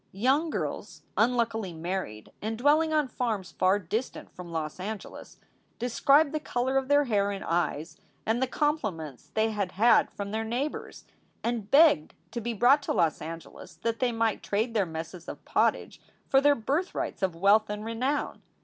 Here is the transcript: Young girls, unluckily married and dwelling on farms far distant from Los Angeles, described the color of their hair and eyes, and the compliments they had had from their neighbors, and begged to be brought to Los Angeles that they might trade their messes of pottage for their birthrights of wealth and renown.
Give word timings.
Young 0.13 0.49
girls, 0.49 1.03
unluckily 1.15 1.73
married 1.73 2.31
and 2.41 2.57
dwelling 2.57 2.91
on 2.91 3.07
farms 3.07 3.51
far 3.51 3.77
distant 3.77 4.31
from 4.31 4.51
Los 4.51 4.79
Angeles, 4.79 5.37
described 5.77 6.31
the 6.31 6.39
color 6.39 6.75
of 6.79 6.87
their 6.87 7.03
hair 7.03 7.29
and 7.29 7.43
eyes, 7.43 7.97
and 8.25 8.41
the 8.41 8.47
compliments 8.47 9.29
they 9.35 9.51
had 9.51 9.73
had 9.73 10.09
from 10.09 10.31
their 10.31 10.43
neighbors, 10.43 11.05
and 11.43 11.69
begged 11.69 12.15
to 12.31 12.41
be 12.41 12.53
brought 12.53 12.81
to 12.81 12.93
Los 12.93 13.21
Angeles 13.21 13.75
that 13.75 13.99
they 13.99 14.11
might 14.11 14.41
trade 14.41 14.73
their 14.73 14.87
messes 14.87 15.27
of 15.27 15.45
pottage 15.45 16.01
for 16.27 16.41
their 16.41 16.55
birthrights 16.55 17.21
of 17.21 17.35
wealth 17.35 17.69
and 17.69 17.85
renown. 17.85 18.41